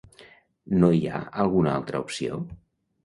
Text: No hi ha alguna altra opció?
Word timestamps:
No 0.83 0.89
hi 0.99 1.03
ha 1.11 1.21
alguna 1.45 1.77
altra 1.81 2.01
opció? 2.07 2.41